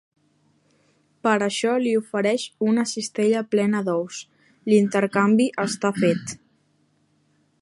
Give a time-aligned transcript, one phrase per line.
[1.27, 4.25] Per això li ofereix una cistella plena d'ous;
[4.75, 6.39] l'intercanvi està fet.